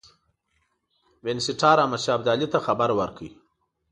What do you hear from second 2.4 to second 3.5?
ته خبر ورکړ.